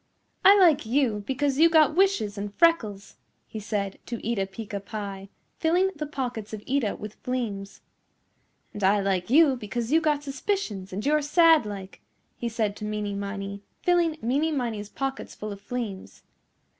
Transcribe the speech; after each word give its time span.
"I 0.43 0.57
like 0.57 0.83
you 0.87 1.23
because 1.27 1.59
you 1.59 1.69
got 1.69 1.95
wishes 1.95 2.35
and 2.35 2.51
freckles," 2.55 3.17
he 3.45 3.59
said 3.59 3.99
to 4.07 4.17
Eeta 4.25 4.47
Peeca 4.49 4.79
Pie, 4.79 5.29
filling 5.59 5.91
the 5.95 6.07
pockets 6.07 6.53
of 6.53 6.63
Eeta 6.67 6.95
with 6.97 7.21
fleems. 7.21 7.81
"And 8.73 8.83
I 8.83 8.99
like 8.99 9.29
you 9.29 9.55
because 9.55 9.91
you 9.91 10.01
got 10.01 10.23
suspicions 10.23 10.91
and 10.91 11.05
you're 11.05 11.21
sad 11.21 11.67
like," 11.67 12.01
he 12.35 12.49
said 12.49 12.75
to 12.77 12.83
Meeney 12.83 13.13
Miney 13.15 13.61
filling 13.83 14.15
Meeney 14.23 14.51
Miney's 14.51 14.89
pockets 14.89 15.35
full 15.35 15.51
of 15.51 15.61
fleems. 15.61 16.23